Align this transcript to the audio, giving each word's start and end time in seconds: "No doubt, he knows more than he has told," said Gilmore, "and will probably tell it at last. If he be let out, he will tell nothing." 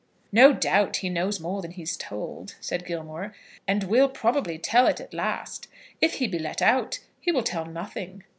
"No 0.31 0.51
doubt, 0.51 0.97
he 1.05 1.11
knows 1.11 1.39
more 1.39 1.61
than 1.61 1.73
he 1.73 1.83
has 1.83 1.95
told," 1.95 2.55
said 2.59 2.87
Gilmore, 2.87 3.35
"and 3.67 3.83
will 3.83 4.09
probably 4.09 4.57
tell 4.57 4.87
it 4.87 4.99
at 4.99 5.13
last. 5.13 5.67
If 6.01 6.15
he 6.15 6.27
be 6.27 6.39
let 6.39 6.59
out, 6.59 7.01
he 7.19 7.31
will 7.31 7.43
tell 7.43 7.65
nothing." 7.67 8.23